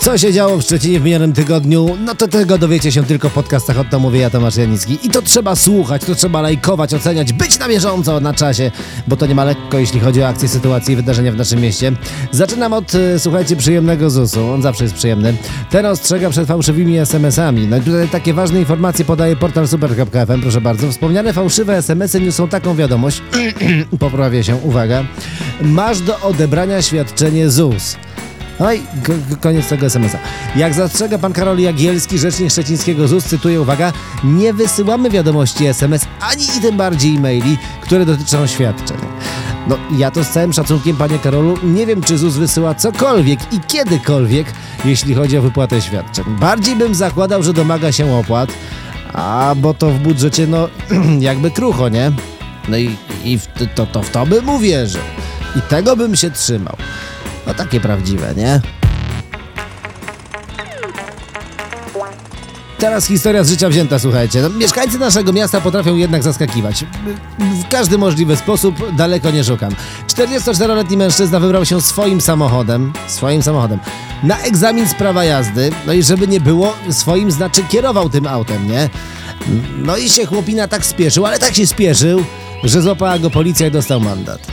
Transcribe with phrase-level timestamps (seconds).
[0.00, 1.96] Co się działo w Szczecinie w minionym tygodniu?
[2.04, 4.98] No to tego dowiecie się tylko w podcastach od to mówię ja Tomasz Janicki.
[5.02, 8.70] I to trzeba słuchać, to trzeba lajkować, oceniać, być na bieżąco na czasie,
[9.08, 11.92] bo to nie ma lekko, jeśli chodzi o akcje, sytuacje i wydarzenia w naszym mieście.
[12.30, 14.50] Zaczynam od, e, słuchajcie, przyjemnego ZUS-u.
[14.50, 15.36] On zawsze jest przyjemny.
[15.70, 17.66] Ten ostrzega przed fałszywymi SMS-ami.
[17.66, 20.90] No i tutaj takie ważne informacje podaje portal super.fm, proszę bardzo.
[20.90, 23.22] Wspomniane fałszywe SMS-y niosą taką wiadomość,
[24.00, 25.04] poprawię się, uwaga,
[25.62, 27.96] masz do odebrania świadczenie ZUS.
[28.60, 28.80] No i
[29.40, 30.18] koniec tego SMS-a.
[30.58, 33.92] Jak zastrzega pan Karol Jagielski, rzecznik szczecińskiego ZUS, cytuję, uwaga,
[34.24, 38.96] nie wysyłamy wiadomości SMS, ani i tym bardziej e-maili, które dotyczą świadczeń.
[39.68, 43.60] No, ja to z całym szacunkiem, panie Karolu, nie wiem, czy ZUS wysyła cokolwiek i
[43.60, 44.46] kiedykolwiek,
[44.84, 46.24] jeśli chodzi o wypłatę świadczeń.
[46.40, 48.50] Bardziej bym zakładał, że domaga się opłat,
[49.12, 50.68] a bo to w budżecie, no,
[51.20, 52.12] jakby krucho, nie?
[52.68, 55.02] No i, i w, to, to w to bym uwierzył.
[55.56, 56.76] I tego bym się trzymał.
[57.50, 58.60] No takie prawdziwe, nie?
[62.78, 64.42] Teraz historia z życia wzięta, słuchajcie.
[64.42, 66.84] No, mieszkańcy naszego miasta potrafią jednak zaskakiwać.
[67.38, 69.74] W każdy możliwy sposób, daleko nie szukam.
[70.08, 73.78] 44-letni mężczyzna wybrał się swoim samochodem, swoim samochodem,
[74.22, 75.70] na egzamin z prawa jazdy.
[75.86, 78.88] No i żeby nie było, swoim znaczy kierował tym autem, nie?
[79.78, 82.24] No i się chłopina tak spieszył, ale tak się spieszył,
[82.64, 84.46] że złapała go policja i dostał mandat.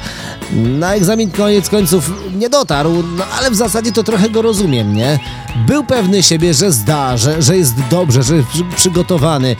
[0.52, 5.20] Na egzamin koniec końców nie dotarł, no ale w zasadzie to trochę go rozumiem, nie?
[5.67, 9.56] Był pewny siebie, że zda, że, że jest dobrze, że jest przygotowany.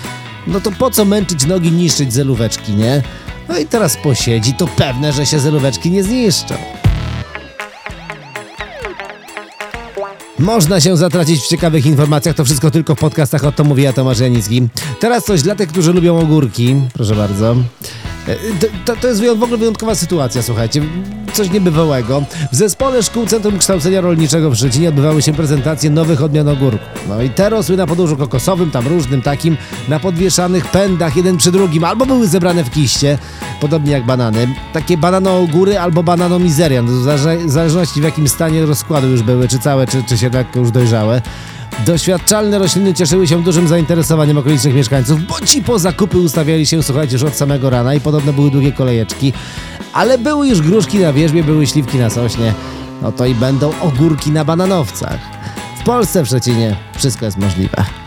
[0.47, 3.03] No to po co męczyć nogi, niszczyć zelóweczki, nie?
[3.49, 6.55] No i teraz posiedzi, to pewne, że się zelóweczki nie zniszczą.
[10.39, 13.93] Można się zatracić w ciekawych informacjach, to wszystko tylko w podcastach, o to mówi ja
[13.93, 14.67] Tomasz Janicki.
[14.99, 17.55] Teraz coś dla tych, którzy lubią ogórki, proszę bardzo.
[18.28, 18.36] E,
[18.86, 20.81] to, to jest w ogóle wyjątkowa sytuacja, słuchajcie
[21.33, 22.23] coś niebywałego.
[22.52, 26.88] W zespole szkół Centrum Kształcenia Rolniczego w Szczecinie odbywały się prezentacje nowych odmian ogórków.
[27.08, 29.58] No i te rosły na podłożu kokosowym, tam różnym takim,
[29.89, 33.17] na podwieszanych pędach, jeden przy drugim, albo były zebrane w kiście,
[33.61, 34.48] podobnie jak banany.
[34.73, 36.86] Takie banano-ogóry albo banano-mizerian,
[37.45, 40.71] w zależności w jakim stanie rozkładu już były, czy całe, czy, czy się tak już
[40.71, 41.21] dojrzałe.
[41.86, 47.14] Doświadczalne rośliny cieszyły się dużym zainteresowaniem okolicznych mieszkańców, bo ci po zakupy ustawiali się, słuchajcie,
[47.14, 49.33] już od samego rana i podobno były długie kolejeczki.
[49.93, 52.54] Ale były już gruszki na wierzbie, były śliwki na sośnie.
[53.02, 55.20] No to i będą ogórki na bananowcach.
[55.80, 58.06] W Polsce w Szczecinie wszystko jest możliwe.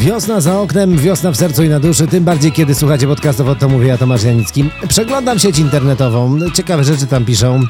[0.00, 3.54] Wiosna za oknem, wiosna w sercu i na duszy, tym bardziej kiedy słuchacie podcastów, o
[3.54, 4.64] to mówię ja Tomasz Janicki.
[4.88, 7.60] Przeglądam sieć internetową, ciekawe rzeczy tam piszą.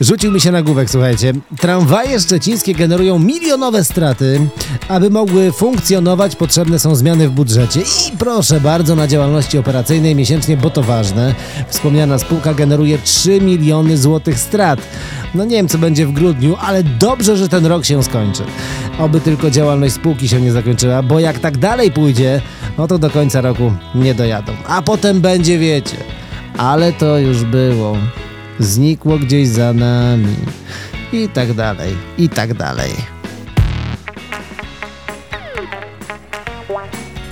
[0.00, 1.32] Rzucił mi się na główek, słuchajcie.
[1.60, 4.40] Tramwaje szczecińskie generują milionowe straty.
[4.88, 7.80] Aby mogły funkcjonować, potrzebne są zmiany w budżecie.
[7.80, 11.34] I proszę bardzo, na działalności operacyjnej miesięcznie, bo to ważne.
[11.68, 14.80] Wspomniana spółka generuje 3 miliony złotych strat.
[15.34, 18.42] No nie wiem, co będzie w grudniu, ale dobrze, że ten rok się skończy.
[19.00, 22.40] Oby tylko działalność spółki się nie zakończyła, bo jak tak dalej pójdzie,
[22.78, 24.52] no to do końca roku nie dojadą.
[24.66, 25.96] A potem będzie, wiecie.
[26.58, 27.96] Ale to już było.
[28.58, 30.36] Znikło gdzieś za nami.
[31.12, 33.19] I tak dalej, i tak dalej.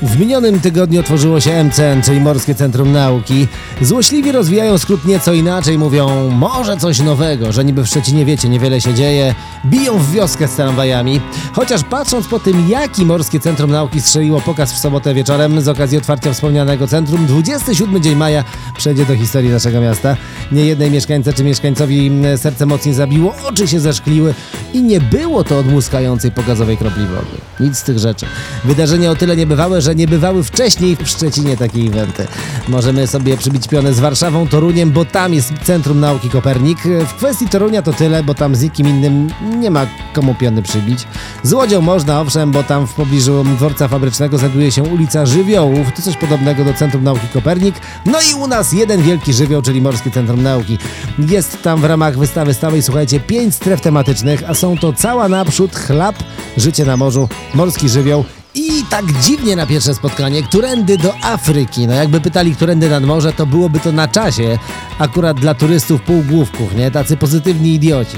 [0.03, 3.47] W minionym tygodniu otworzyło się MCN, czyli Morskie Centrum Nauki.
[3.81, 8.81] Złośliwi rozwijają skrót nieco inaczej, mówią może coś nowego, że niby w Szczecinie wiecie, niewiele
[8.81, 9.35] się dzieje,
[9.67, 11.21] biją w wioskę z tramwajami.
[11.53, 15.99] Chociaż patrząc po tym, jaki Morskie Centrum Nauki strzeliło pokaz w sobotę wieczorem z okazji
[15.99, 18.45] otwarcia wspomnianego centrum, 27 dzień maja
[18.79, 20.17] przejdzie do historii naszego miasta.
[20.53, 24.35] Nie jednej mieszkańce czy mieszkańcowi serce mocniej zabiło, oczy się zeszkliły
[24.73, 27.27] i nie było to odmuskającej pokazowej kropli wody.
[27.61, 28.27] Nic z tych rzeczy.
[28.65, 32.27] Wydarzenie o tyle niebywałe, że nie bywały wcześniej w Szczecinie takie eventy.
[32.69, 36.79] Możemy sobie przybić pionę z Warszawą, Toruniem, bo tam jest Centrum Nauki Kopernik.
[36.83, 41.07] W kwestii Torunia to tyle, bo tam z nikim innym nie ma komu piony przybić.
[41.43, 46.03] Z Łodzią można, owszem, bo tam w pobliżu dworca fabrycznego znajduje się ulica Żywiołów, to
[46.03, 47.75] coś podobnego do Centrum Nauki Kopernik.
[48.07, 50.79] No i u nas jeden wielki żywioł, czyli Morskie Centrum Nauki.
[51.19, 55.77] Jest tam w ramach wystawy stałej, słuchajcie, pięć stref tematycznych, a są to cała naprzód,
[55.77, 56.17] chlap,
[56.57, 58.25] życie na morzu, morski żywioł
[58.55, 61.87] i tak dziwnie na pierwsze spotkanie, którędy do Afryki.
[61.87, 64.59] No jakby pytali, którędy nad morze, to byłoby to na czasie.
[64.99, 66.91] Akurat dla turystów półgłówków, nie?
[66.91, 68.17] Tacy pozytywni idioci.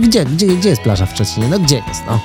[0.00, 1.48] Gdzie, gdzie, gdzie jest plaża w Szczecinie?
[1.48, 2.20] No gdzie jest, no?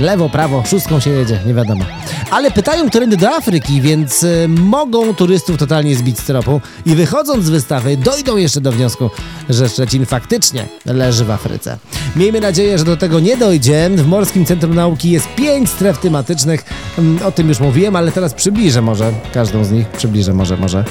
[0.00, 1.84] Lewo, prawo, szóstką się jedzie, nie wiadomo.
[2.30, 7.44] Ale pytają, którędy do Afryki, więc y, mogą turystów totalnie zbić z tropu i wychodząc
[7.44, 9.10] z wystawy dojdą jeszcze do wniosku,
[9.48, 11.78] że Szczecin faktycznie leży w Afryce.
[12.16, 13.90] Miejmy nadzieję, że do tego nie dojdzie.
[13.96, 16.64] W Morskim Centrum Nauki jest pięć stref tematycznych.
[16.98, 19.88] Mm, O tym już mówiłem, ale teraz przybliżę może każdą z nich.
[19.88, 20.84] Przybliżę może, może.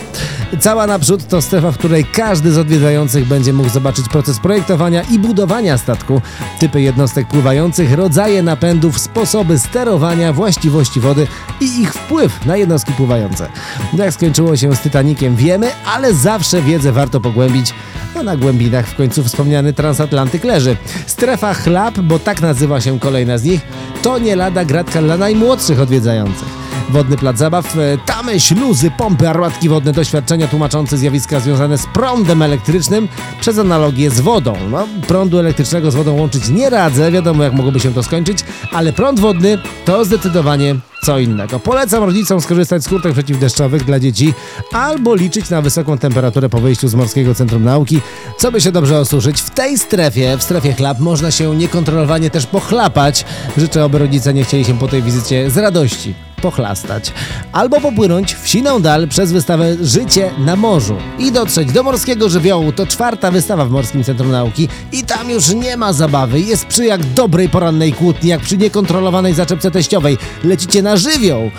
[0.60, 5.20] Cała naprzód to strefa, w której każdy z odwiedzających będzie mógł zobaczyć proces projektowania i
[5.20, 6.22] budowania statku,
[6.60, 11.28] typy jednostek pływających, rodzaje napędów, sposoby sterowania, właściwości wody
[11.62, 13.50] i ich wpływ na jednostki pływające.
[13.94, 17.74] Jak skończyło się z Titanikiem wiemy, ale zawsze wiedzę warto pogłębić,
[18.16, 20.78] a na głębinach w końcu wspomniany transatlantyk leży.
[21.08, 23.62] Strefa chlap, bo tak nazywa się kolejna z nich,
[24.02, 26.61] to nie lada gratka dla najmłodszych odwiedzających.
[26.92, 32.42] Wodny plac zabaw, e, tamy, śluzy, pompy, armatki wodne, doświadczenia tłumaczące zjawiska związane z prądem
[32.42, 33.08] elektrycznym
[33.42, 34.54] przez analogię z wodą.
[34.72, 38.38] No, prądu elektrycznego z wodą łączyć nie radzę, wiadomo jak mogłoby się to skończyć,
[38.74, 41.60] ale prąd wodny to zdecydowanie co innego.
[41.60, 44.34] Polecam rodzicom skorzystać z kurtek przeciwdeszczowych dla dzieci
[44.72, 48.02] albo liczyć na wysoką temperaturę po wyjściu z Morskiego Centrum Nauki,
[48.38, 49.42] co by się dobrze osuszyć.
[49.42, 53.26] W tej strefie, w strefie chlap, można się niekontrolowanie też pochlapać.
[53.58, 57.14] Życzę, aby rodzice nie chcieli się po tej wizycie z radości pochlastać.
[57.52, 62.72] Albo popłynąć w siną dal przez wystawę Życie na morzu i dotrzeć do Morskiego Żywiołu.
[62.72, 66.40] To czwarta wystawa w Morskim Centrum Nauki i tam już nie ma zabawy.
[66.40, 70.18] Jest przy jak dobrej porannej kłótni, jak przy niekontrolowanej zaczepce teściowej.
[70.44, 71.52] Lecicie na żywioł.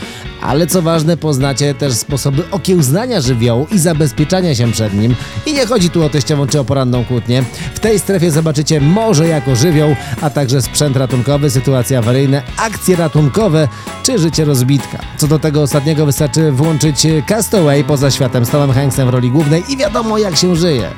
[0.42, 5.14] Ale co ważne, poznacie też sposoby okiełznania żywiołu i zabezpieczania się przed nim.
[5.46, 7.44] I nie chodzi tu o teściową czy o poranną kłótnię.
[7.74, 13.68] W tej strefie zobaczycie morze jako żywioł, a także sprzęt ratunkowy, sytuacje awaryjne, akcje ratunkowe
[14.02, 14.98] czy życie rozbitka.
[15.16, 19.62] Co do tego ostatniego wystarczy włączyć Castaway poza światem z Tomem Hanksem w roli głównej
[19.68, 20.90] i wiadomo jak się żyje.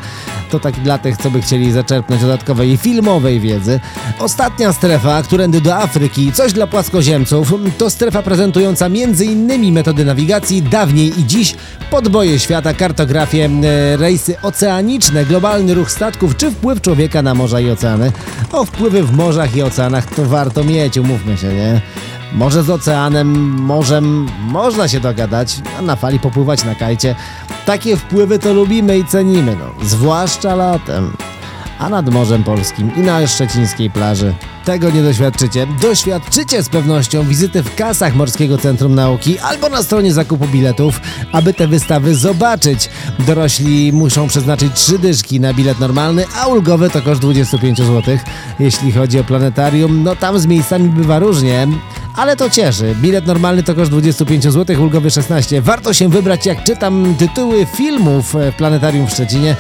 [0.55, 3.81] To tak dla tych, co by chcieli zaczerpnąć dodatkowej filmowej wiedzy.
[4.19, 9.73] Ostatnia strefa, którędy do Afryki, coś dla płaskoziemców, to strefa prezentująca m.in.
[9.73, 11.55] metody nawigacji dawniej i dziś,
[11.91, 17.71] podboje świata, kartografię, e, rejsy oceaniczne, globalny ruch statków czy wpływ człowieka na morza i
[17.71, 18.12] oceany.
[18.53, 21.81] O wpływy w morzach i oceanach to warto mieć, umówmy się, nie?
[22.35, 23.29] Może z oceanem,
[23.61, 27.15] morzem można się dogadać, a na fali popływać na kajcie.
[27.67, 31.17] Takie wpływy to lubimy i cenimy, no, zwłaszcza latem.
[31.79, 34.35] A nad Morzem Polskim i na szczecińskiej plaży
[34.65, 35.67] tego nie doświadczycie.
[35.83, 41.01] Doświadczycie z pewnością wizyty w kasach Morskiego Centrum Nauki albo na stronie zakupu biletów,
[41.33, 42.89] aby te wystawy zobaczyć.
[43.19, 48.19] Dorośli muszą przeznaczyć trzy dyszki na bilet normalny, a ulgowy to koszt 25 zł.
[48.59, 51.69] Jeśli chodzi o planetarium, no tam z miejscami bywa różnie.
[52.16, 52.94] Ale to cieszy.
[53.02, 55.62] Bilet normalny to koszt 25 zł, ulgowy 16.
[55.62, 59.56] Warto się wybrać, jak czytam tytuły filmów w Planetarium w Szczecinie.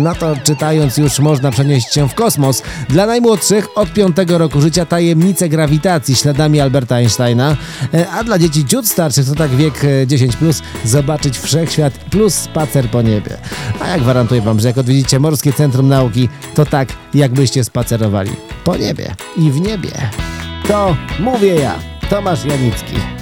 [0.00, 2.62] No to czytając już można przenieść się w kosmos.
[2.88, 7.56] Dla najmłodszych od 5 roku życia tajemnice grawitacji śladami Alberta Einsteina,
[8.12, 9.74] a dla dzieci ciut starszych to tak wiek
[10.06, 13.38] 10+, plus, zobaczyć wszechświat plus spacer po niebie.
[13.80, 18.30] A ja gwarantuję wam, że jak odwiedzicie Morskie Centrum Nauki, to tak jakbyście spacerowali
[18.64, 19.90] po niebie i w niebie.
[20.70, 21.74] To mówię ja,
[22.10, 23.19] Tomasz Janicki.